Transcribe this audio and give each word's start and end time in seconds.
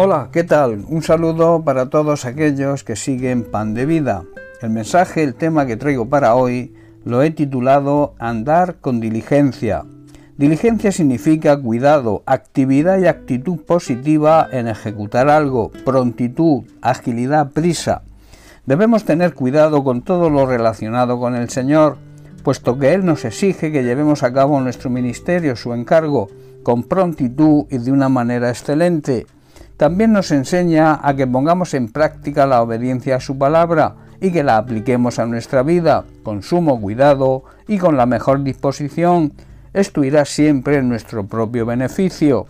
Hola, 0.00 0.28
¿qué 0.30 0.44
tal? 0.44 0.84
Un 0.88 1.02
saludo 1.02 1.64
para 1.64 1.90
todos 1.90 2.24
aquellos 2.24 2.84
que 2.84 2.94
siguen 2.94 3.42
Pan 3.42 3.74
de 3.74 3.84
Vida. 3.84 4.22
El 4.62 4.70
mensaje, 4.70 5.24
el 5.24 5.34
tema 5.34 5.66
que 5.66 5.76
traigo 5.76 6.08
para 6.08 6.36
hoy, 6.36 6.72
lo 7.04 7.20
he 7.20 7.32
titulado 7.32 8.14
Andar 8.20 8.76
con 8.76 9.00
diligencia. 9.00 9.84
Diligencia 10.36 10.92
significa 10.92 11.60
cuidado, 11.60 12.22
actividad 12.26 13.00
y 13.00 13.08
actitud 13.08 13.58
positiva 13.66 14.46
en 14.52 14.68
ejecutar 14.68 15.28
algo, 15.28 15.72
prontitud, 15.84 16.62
agilidad, 16.80 17.50
prisa. 17.50 18.02
Debemos 18.66 19.02
tener 19.02 19.34
cuidado 19.34 19.82
con 19.82 20.02
todo 20.02 20.30
lo 20.30 20.46
relacionado 20.46 21.18
con 21.18 21.34
el 21.34 21.50
Señor, 21.50 21.96
puesto 22.44 22.78
que 22.78 22.94
Él 22.94 23.04
nos 23.04 23.24
exige 23.24 23.72
que 23.72 23.82
llevemos 23.82 24.22
a 24.22 24.32
cabo 24.32 24.60
nuestro 24.60 24.90
ministerio, 24.90 25.56
su 25.56 25.74
encargo, 25.74 26.28
con 26.62 26.84
prontitud 26.84 27.64
y 27.68 27.78
de 27.78 27.90
una 27.90 28.08
manera 28.08 28.48
excelente. 28.48 29.26
También 29.78 30.12
nos 30.12 30.32
enseña 30.32 30.98
a 31.00 31.14
que 31.14 31.28
pongamos 31.28 31.72
en 31.72 31.86
práctica 31.86 32.46
la 32.46 32.62
obediencia 32.62 33.14
a 33.14 33.20
su 33.20 33.38
palabra 33.38 33.94
y 34.20 34.32
que 34.32 34.42
la 34.42 34.56
apliquemos 34.56 35.20
a 35.20 35.26
nuestra 35.26 35.62
vida 35.62 36.04
con 36.24 36.42
sumo 36.42 36.80
cuidado 36.80 37.44
y 37.68 37.78
con 37.78 37.96
la 37.96 38.04
mejor 38.04 38.42
disposición. 38.42 39.32
Esto 39.72 40.02
irá 40.02 40.24
siempre 40.24 40.78
en 40.78 40.88
nuestro 40.88 41.28
propio 41.28 41.64
beneficio. 41.64 42.46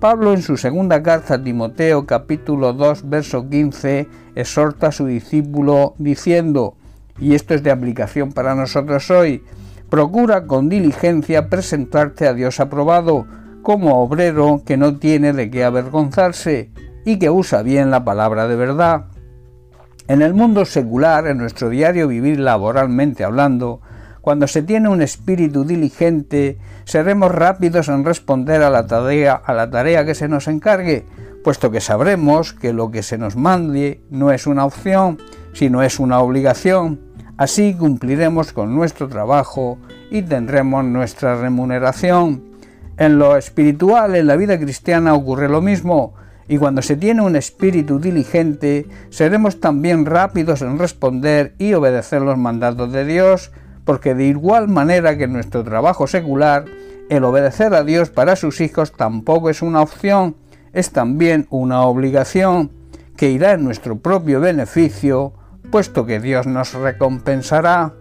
Pablo 0.00 0.32
en 0.32 0.40
su 0.40 0.56
segunda 0.56 1.02
carta 1.02 1.34
a 1.34 1.44
Timoteo 1.44 2.06
capítulo 2.06 2.72
2 2.72 3.10
verso 3.10 3.46
15 3.46 4.08
exhorta 4.34 4.86
a 4.86 4.92
su 4.92 5.04
discípulo 5.04 5.92
diciendo, 5.98 6.76
y 7.20 7.34
esto 7.34 7.52
es 7.52 7.62
de 7.62 7.72
aplicación 7.72 8.32
para 8.32 8.54
nosotros 8.54 9.10
hoy, 9.10 9.44
procura 9.90 10.46
con 10.46 10.70
diligencia 10.70 11.50
presentarte 11.50 12.26
a 12.26 12.32
Dios 12.32 12.58
aprobado, 12.58 13.26
como 13.64 14.00
obrero 14.00 14.62
que 14.64 14.76
no 14.76 14.98
tiene 14.98 15.32
de 15.32 15.50
qué 15.50 15.64
avergonzarse 15.64 16.70
y 17.04 17.18
que 17.18 17.30
usa 17.30 17.62
bien 17.62 17.90
la 17.90 18.04
palabra 18.04 18.46
de 18.46 18.54
verdad. 18.54 19.06
En 20.06 20.22
el 20.22 20.34
mundo 20.34 20.64
secular, 20.66 21.26
en 21.26 21.38
nuestro 21.38 21.70
diario 21.70 22.06
vivir 22.06 22.38
laboralmente 22.38 23.24
hablando, 23.24 23.80
cuando 24.20 24.46
se 24.46 24.62
tiene 24.62 24.88
un 24.88 25.02
espíritu 25.02 25.64
diligente, 25.64 26.58
seremos 26.84 27.32
rápidos 27.32 27.88
en 27.88 28.04
responder 28.04 28.62
a 28.62 28.70
la 28.70 28.86
tarea, 28.86 29.34
a 29.34 29.52
la 29.54 29.70
tarea 29.70 30.04
que 30.04 30.14
se 30.14 30.28
nos 30.28 30.46
encargue, 30.46 31.06
puesto 31.42 31.70
que 31.70 31.80
sabremos 31.80 32.52
que 32.52 32.72
lo 32.72 32.90
que 32.90 33.02
se 33.02 33.18
nos 33.18 33.34
mande 33.34 34.02
no 34.10 34.30
es 34.30 34.46
una 34.46 34.66
opción, 34.66 35.18
sino 35.54 35.82
es 35.82 35.98
una 35.98 36.20
obligación. 36.20 37.00
Así 37.38 37.74
cumpliremos 37.74 38.52
con 38.52 38.74
nuestro 38.74 39.08
trabajo 39.08 39.78
y 40.10 40.22
tendremos 40.22 40.84
nuestra 40.84 41.36
remuneración. 41.36 42.53
En 42.96 43.18
lo 43.18 43.36
espiritual, 43.36 44.14
en 44.14 44.26
la 44.26 44.36
vida 44.36 44.58
cristiana 44.58 45.14
ocurre 45.14 45.48
lo 45.48 45.60
mismo, 45.60 46.14
y 46.46 46.58
cuando 46.58 46.82
se 46.82 46.96
tiene 46.96 47.22
un 47.22 47.36
espíritu 47.36 47.98
diligente, 47.98 48.86
seremos 49.10 49.60
también 49.60 50.06
rápidos 50.06 50.62
en 50.62 50.78
responder 50.78 51.54
y 51.58 51.72
obedecer 51.74 52.22
los 52.22 52.38
mandatos 52.38 52.92
de 52.92 53.04
Dios, 53.04 53.50
porque 53.84 54.14
de 54.14 54.26
igual 54.26 54.68
manera 54.68 55.16
que 55.16 55.24
en 55.24 55.32
nuestro 55.32 55.64
trabajo 55.64 56.06
secular, 56.06 56.66
el 57.08 57.24
obedecer 57.24 57.74
a 57.74 57.82
Dios 57.82 58.10
para 58.10 58.36
sus 58.36 58.60
hijos 58.60 58.92
tampoco 58.92 59.50
es 59.50 59.60
una 59.62 59.82
opción, 59.82 60.36
es 60.72 60.90
también 60.90 61.46
una 61.50 61.82
obligación 61.82 62.70
que 63.16 63.30
irá 63.30 63.52
en 63.52 63.64
nuestro 63.64 63.98
propio 63.98 64.40
beneficio, 64.40 65.32
puesto 65.70 66.06
que 66.06 66.20
Dios 66.20 66.46
nos 66.46 66.74
recompensará. 66.74 67.94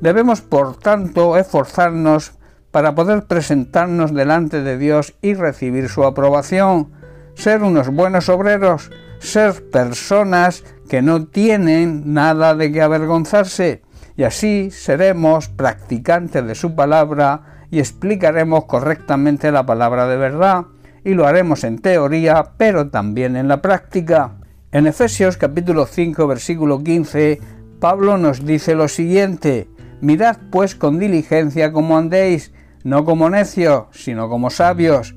Debemos, 0.00 0.40
por 0.40 0.76
tanto, 0.76 1.36
esforzarnos 1.36 2.32
para 2.70 2.94
poder 2.94 3.24
presentarnos 3.24 4.14
delante 4.14 4.62
de 4.62 4.78
Dios 4.78 5.14
y 5.22 5.34
recibir 5.34 5.88
su 5.88 6.04
aprobación, 6.04 6.92
ser 7.34 7.62
unos 7.62 7.88
buenos 7.88 8.28
obreros, 8.28 8.90
ser 9.18 9.70
personas 9.70 10.64
que 10.88 11.02
no 11.02 11.26
tienen 11.26 12.12
nada 12.14 12.54
de 12.54 12.72
qué 12.72 12.82
avergonzarse, 12.82 13.82
y 14.16 14.24
así 14.24 14.70
seremos 14.70 15.48
practicantes 15.48 16.46
de 16.46 16.54
su 16.54 16.74
palabra 16.74 17.64
y 17.70 17.78
explicaremos 17.78 18.64
correctamente 18.64 19.52
la 19.52 19.64
palabra 19.64 20.06
de 20.06 20.16
verdad, 20.16 20.66
y 21.04 21.14
lo 21.14 21.26
haremos 21.26 21.64
en 21.64 21.78
teoría, 21.78 22.52
pero 22.56 22.90
también 22.90 23.36
en 23.36 23.48
la 23.48 23.62
práctica. 23.62 24.34
En 24.72 24.86
Efesios 24.86 25.36
capítulo 25.36 25.86
5 25.86 26.26
versículo 26.26 26.82
15, 26.82 27.40
Pablo 27.80 28.18
nos 28.18 28.44
dice 28.44 28.74
lo 28.74 28.88
siguiente, 28.88 29.68
Mirad 30.00 30.36
pues 30.50 30.74
con 30.74 30.98
diligencia 30.98 31.72
como 31.72 31.96
andéis, 31.96 32.52
no 32.84 33.04
como 33.04 33.30
necios, 33.30 33.84
sino 33.92 34.28
como 34.28 34.50
sabios. 34.50 35.14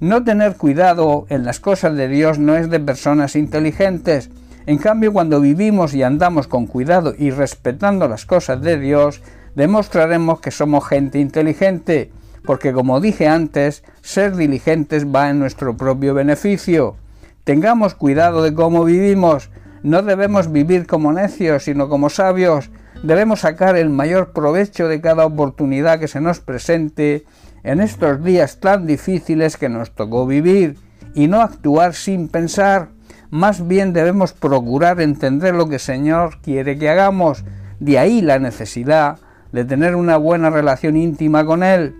No 0.00 0.24
tener 0.24 0.56
cuidado 0.56 1.26
en 1.28 1.44
las 1.44 1.60
cosas 1.60 1.96
de 1.96 2.08
Dios 2.08 2.38
no 2.38 2.56
es 2.56 2.68
de 2.70 2.80
personas 2.80 3.36
inteligentes. 3.36 4.30
En 4.66 4.78
cambio, 4.78 5.12
cuando 5.12 5.40
vivimos 5.40 5.94
y 5.94 6.02
andamos 6.02 6.48
con 6.48 6.66
cuidado 6.66 7.14
y 7.16 7.30
respetando 7.30 8.08
las 8.08 8.26
cosas 8.26 8.60
de 8.62 8.78
Dios, 8.78 9.22
demostraremos 9.54 10.40
que 10.40 10.50
somos 10.50 10.86
gente 10.86 11.18
inteligente, 11.18 12.10
porque 12.44 12.72
como 12.72 13.00
dije 13.00 13.28
antes, 13.28 13.84
ser 14.00 14.36
diligentes 14.36 15.06
va 15.06 15.30
en 15.30 15.38
nuestro 15.38 15.76
propio 15.76 16.14
beneficio. 16.14 16.96
Tengamos 17.44 17.94
cuidado 17.94 18.42
de 18.42 18.54
cómo 18.54 18.84
vivimos. 18.84 19.50
No 19.82 20.02
debemos 20.02 20.50
vivir 20.50 20.86
como 20.86 21.12
necios, 21.12 21.64
sino 21.64 21.90
como 21.90 22.08
sabios, 22.08 22.70
debemos 23.04 23.40
sacar 23.40 23.76
el 23.76 23.90
mayor 23.90 24.32
provecho 24.32 24.88
de 24.88 25.00
cada 25.02 25.26
oportunidad 25.26 26.00
que 26.00 26.08
se 26.08 26.22
nos 26.22 26.40
presente 26.40 27.24
en 27.62 27.80
estos 27.80 28.24
días 28.24 28.60
tan 28.60 28.86
difíciles 28.86 29.58
que 29.58 29.68
nos 29.68 29.90
tocó 29.90 30.26
vivir 30.26 30.78
y 31.14 31.28
no 31.28 31.42
actuar 31.42 31.92
sin 31.94 32.28
pensar. 32.28 32.88
Más 33.30 33.66
bien 33.68 33.92
debemos 33.92 34.32
procurar 34.32 35.02
entender 35.02 35.54
lo 35.54 35.68
que 35.68 35.74
el 35.74 35.80
Señor 35.80 36.38
quiere 36.40 36.78
que 36.78 36.88
hagamos. 36.88 37.44
De 37.78 37.98
ahí 37.98 38.22
la 38.22 38.38
necesidad 38.38 39.18
de 39.52 39.66
tener 39.66 39.96
una 39.96 40.16
buena 40.16 40.48
relación 40.48 40.96
íntima 40.96 41.44
con 41.44 41.62
Él. 41.62 41.94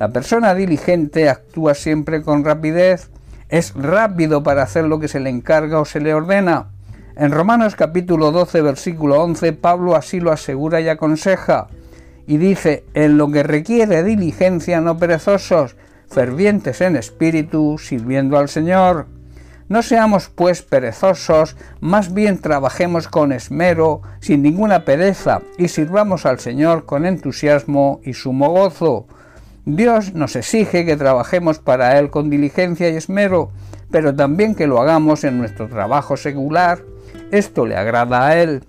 La 0.00 0.08
persona 0.08 0.54
diligente 0.54 1.28
actúa 1.28 1.74
siempre 1.74 2.22
con 2.22 2.44
rapidez, 2.44 3.10
es 3.48 3.74
rápido 3.74 4.42
para 4.42 4.64
hacer 4.64 4.84
lo 4.84 4.98
que 4.98 5.08
se 5.08 5.20
le 5.20 5.30
encarga 5.30 5.80
o 5.80 5.84
se 5.84 6.00
le 6.00 6.14
ordena. 6.14 6.70
En 7.18 7.32
Romanos 7.32 7.74
capítulo 7.74 8.30
12, 8.30 8.62
versículo 8.62 9.20
11, 9.20 9.52
Pablo 9.54 9.96
así 9.96 10.20
lo 10.20 10.30
asegura 10.30 10.80
y 10.80 10.88
aconseja, 10.88 11.66
y 12.28 12.36
dice, 12.36 12.84
en 12.94 13.18
lo 13.18 13.28
que 13.32 13.42
requiere 13.42 14.04
diligencia 14.04 14.80
no 14.80 14.98
perezosos, 14.98 15.74
fervientes 16.08 16.80
en 16.80 16.94
espíritu, 16.94 17.76
sirviendo 17.76 18.38
al 18.38 18.48
Señor. 18.48 19.06
No 19.68 19.82
seamos 19.82 20.28
pues 20.28 20.62
perezosos, 20.62 21.56
más 21.80 22.14
bien 22.14 22.38
trabajemos 22.38 23.08
con 23.08 23.32
esmero, 23.32 24.00
sin 24.20 24.44
ninguna 24.44 24.84
pereza, 24.84 25.40
y 25.58 25.66
sirvamos 25.66 26.24
al 26.24 26.38
Señor 26.38 26.84
con 26.84 27.04
entusiasmo 27.04 28.00
y 28.04 28.14
sumo 28.14 28.50
gozo. 28.50 29.08
Dios 29.64 30.14
nos 30.14 30.36
exige 30.36 30.86
que 30.86 30.96
trabajemos 30.96 31.58
para 31.58 31.98
Él 31.98 32.10
con 32.10 32.30
diligencia 32.30 32.88
y 32.88 32.94
esmero, 32.94 33.50
pero 33.90 34.14
también 34.14 34.54
que 34.54 34.68
lo 34.68 34.80
hagamos 34.80 35.24
en 35.24 35.36
nuestro 35.36 35.66
trabajo 35.66 36.16
secular, 36.16 36.78
esto 37.30 37.66
le 37.66 37.76
agrada 37.76 38.26
a 38.26 38.40
él. 38.40 38.64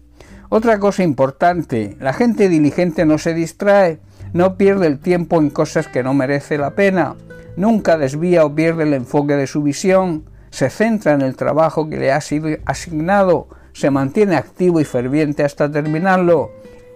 Otra 0.49 0.79
cosa 0.79 1.03
importante, 1.03 1.95
la 1.99 2.13
gente 2.13 2.49
diligente 2.49 3.05
no 3.05 3.17
se 3.17 3.33
distrae, 3.33 3.99
no 4.33 4.57
pierde 4.57 4.87
el 4.87 4.99
tiempo 4.99 5.37
en 5.37 5.49
cosas 5.49 5.87
que 5.87 6.03
no 6.03 6.13
merece 6.13 6.57
la 6.57 6.71
pena, 6.71 7.15
nunca 7.55 7.97
desvía 7.97 8.45
o 8.45 8.55
pierde 8.55 8.83
el 8.83 8.93
enfoque 8.93 9.35
de 9.35 9.47
su 9.47 9.61
visión, 9.61 10.25
se 10.49 10.69
centra 10.69 11.13
en 11.13 11.21
el 11.21 11.35
trabajo 11.35 11.89
que 11.89 11.97
le 11.97 12.11
ha 12.11 12.21
sido 12.21 12.49
asignado, 12.65 13.47
se 13.73 13.91
mantiene 13.91 14.35
activo 14.35 14.79
y 14.81 14.85
ferviente 14.85 15.43
hasta 15.43 15.71
terminarlo, 15.71 16.51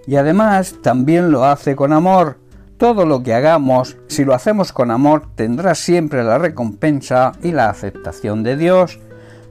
y 0.07 0.15
además 0.15 0.75
también 0.81 1.31
lo 1.31 1.45
hace 1.45 1.75
con 1.75 1.93
amor. 1.93 2.37
Todo 2.77 3.05
lo 3.05 3.23
que 3.23 3.33
hagamos, 3.33 3.97
si 4.07 4.25
lo 4.25 4.33
hacemos 4.33 4.73
con 4.73 4.91
amor, 4.91 5.27
tendrá 5.35 5.75
siempre 5.75 6.23
la 6.23 6.37
recompensa 6.37 7.31
y 7.41 7.51
la 7.51 7.69
aceptación 7.69 8.43
de 8.43 8.57
Dios. 8.57 8.99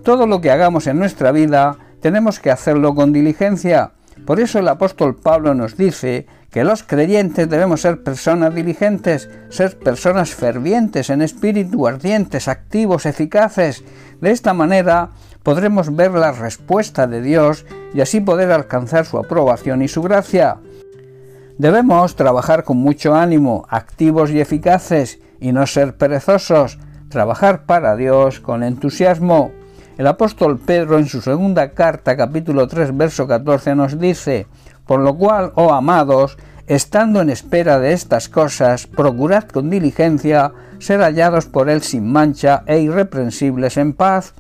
Todo 0.03 0.27
lo 0.27 0.41
que 0.41 0.51
hagamos 0.51 0.87
en 0.87 0.99
nuestra 0.99 1.33
vida 1.33 1.79
tenemos 2.03 2.41
que 2.41 2.51
hacerlo 2.51 2.95
con 2.95 3.13
diligencia. 3.13 3.93
Por 4.27 4.41
eso 4.41 4.59
el 4.59 4.69
apóstol 4.69 5.17
Pablo 5.17 5.55
nos 5.55 5.77
dice 5.77 6.27
que 6.51 6.65
los 6.65 6.83
creyentes 6.83 7.49
debemos 7.49 7.81
ser 7.81 8.03
personas 8.03 8.55
diligentes, 8.55 9.31
ser 9.49 9.79
personas 9.79 10.35
fervientes 10.35 11.09
en 11.09 11.23
espíritu, 11.23 11.87
ardientes, 11.87 12.49
activos, 12.49 13.07
eficaces. 13.07 13.83
De 14.21 14.31
esta 14.33 14.53
manera 14.53 15.11
podremos 15.43 15.97
ver 15.97 16.13
la 16.13 16.33
respuesta 16.33 17.07
de 17.07 17.23
Dios 17.23 17.65
y 17.95 18.03
así 18.03 18.21
poder 18.21 18.53
alcanzar 18.53 19.07
su 19.07 19.17
aprobación 19.19 19.81
y 19.81 19.89
su 19.89 20.03
gracia. 20.03 20.59
Debemos 21.57 22.17
trabajar 22.17 22.65
con 22.65 22.79
mucho 22.79 23.15
ánimo, 23.15 23.67
activos 23.71 24.31
y 24.31 24.41
eficaces, 24.41 25.21
y 25.41 25.53
no 25.53 25.67
ser 25.67 25.97
perezosos, 25.97 26.79
trabajar 27.09 27.67
para 27.67 27.97
Dios 27.97 28.41
con 28.41 28.63
entusiasmo. 28.63 29.53
El 30.03 30.09
apóstol 30.09 30.59
Pedro 30.59 30.99
en 30.99 31.07
su 31.07 31.21
segunda 31.21 31.71
carta, 31.71 32.17
capítulo 32.17 32.67
3, 32.67 32.97
verso 32.97 33.29
14, 33.29 33.77
nos 33.77 34.01
dice, 34.01 34.49
Por 34.85 34.99
lo 34.99 35.15
cual, 35.15 35.53
oh 35.55 35.73
amados, 35.73 36.39
estando 36.67 37.21
en 37.21 37.31
espera 37.31 37.79
de 37.79 37.93
estas 37.93 38.29
cosas, 38.29 38.89
procurad 38.89 39.45
con 39.45 39.71
diligencia 39.71 40.51
ser 40.81 41.03
hallados 41.03 41.47
por 41.47 41.71
él 41.71 41.83
sin 41.83 42.11
mancha 42.11 42.65
e 42.67 42.81
irreprensibles 42.81 43.77
en 43.77 43.93
paz. 43.93 44.35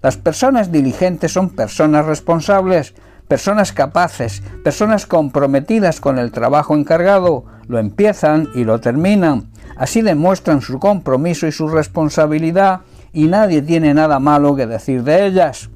Las 0.00 0.16
personas 0.16 0.72
diligentes 0.72 1.30
son 1.30 1.50
personas 1.50 2.06
responsables, 2.06 2.94
personas 3.28 3.74
capaces, 3.74 4.42
personas 4.64 5.04
comprometidas 5.04 6.00
con 6.00 6.18
el 6.18 6.32
trabajo 6.32 6.74
encargado, 6.74 7.44
lo 7.68 7.78
empiezan 7.78 8.48
y 8.54 8.64
lo 8.64 8.80
terminan. 8.80 9.50
Así 9.76 10.00
demuestran 10.00 10.62
su 10.62 10.78
compromiso 10.78 11.46
y 11.46 11.52
su 11.52 11.68
responsabilidad 11.68 12.80
y 13.12 13.28
nadie 13.28 13.62
tiene 13.62 13.94
nada 13.94 14.18
malo 14.18 14.56
que 14.56 14.66
decir 14.66 15.02
de 15.02 15.26
ellas. 15.26 15.70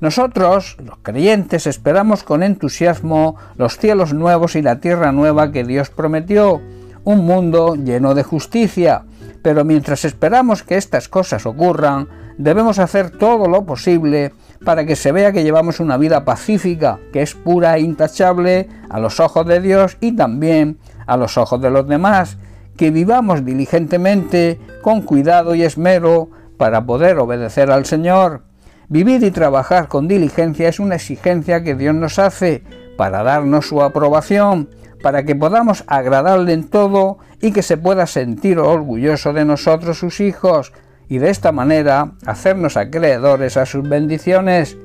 Nosotros, 0.00 0.76
los 0.84 0.98
creyentes, 1.02 1.66
esperamos 1.68 2.24
con 2.24 2.42
entusiasmo 2.42 3.36
los 3.56 3.78
cielos 3.78 4.12
nuevos 4.12 4.56
y 4.56 4.62
la 4.62 4.80
tierra 4.80 5.12
nueva 5.12 5.52
que 5.52 5.62
Dios 5.62 5.90
prometió, 5.90 6.60
un 7.04 7.24
mundo 7.24 7.76
lleno 7.76 8.14
de 8.14 8.24
justicia. 8.24 9.04
Pero 9.42 9.64
mientras 9.64 10.04
esperamos 10.04 10.64
que 10.64 10.76
estas 10.76 11.08
cosas 11.08 11.46
ocurran, 11.46 12.08
debemos 12.36 12.78
hacer 12.78 13.10
todo 13.10 13.48
lo 13.48 13.64
posible 13.64 14.32
para 14.64 14.84
que 14.84 14.96
se 14.96 15.12
vea 15.12 15.32
que 15.32 15.44
llevamos 15.44 15.80
una 15.80 15.96
vida 15.96 16.24
pacífica, 16.24 16.98
que 17.12 17.22
es 17.22 17.34
pura 17.34 17.76
e 17.76 17.80
intachable 17.80 18.68
a 18.88 18.98
los 18.98 19.20
ojos 19.20 19.46
de 19.46 19.60
Dios 19.60 19.96
y 20.00 20.12
también 20.12 20.78
a 21.06 21.16
los 21.16 21.36
ojos 21.36 21.60
de 21.60 21.70
los 21.70 21.86
demás, 21.86 22.38
que 22.76 22.90
vivamos 22.90 23.44
diligentemente, 23.44 24.60
con 24.82 25.02
cuidado 25.02 25.54
y 25.54 25.62
esmero, 25.62 26.30
para 26.62 26.86
poder 26.86 27.18
obedecer 27.18 27.72
al 27.72 27.86
Señor. 27.86 28.42
Vivir 28.88 29.24
y 29.24 29.32
trabajar 29.32 29.88
con 29.88 30.06
diligencia 30.06 30.68
es 30.68 30.78
una 30.78 30.94
exigencia 30.94 31.64
que 31.64 31.74
Dios 31.74 31.92
nos 31.92 32.20
hace 32.20 32.62
para 32.96 33.24
darnos 33.24 33.66
su 33.66 33.82
aprobación, 33.82 34.70
para 35.02 35.24
que 35.24 35.34
podamos 35.34 35.82
agradarle 35.88 36.52
en 36.52 36.70
todo 36.70 37.18
y 37.40 37.50
que 37.50 37.62
se 37.62 37.78
pueda 37.78 38.06
sentir 38.06 38.60
orgulloso 38.60 39.32
de 39.32 39.44
nosotros 39.44 39.98
sus 39.98 40.20
hijos, 40.20 40.72
y 41.08 41.18
de 41.18 41.30
esta 41.30 41.50
manera 41.50 42.12
hacernos 42.26 42.76
acreedores 42.76 43.56
a 43.56 43.66
sus 43.66 43.88
bendiciones. 43.88 44.76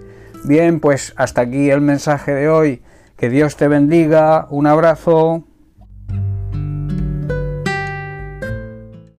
Bien, 0.45 0.79
pues 0.79 1.13
hasta 1.15 1.41
aquí 1.41 1.69
el 1.69 1.81
mensaje 1.81 2.33
de 2.33 2.49
hoy. 2.49 2.81
Que 3.17 3.29
Dios 3.29 3.55
te 3.55 3.67
bendiga. 3.67 4.47
Un 4.49 4.65
abrazo. 4.65 5.43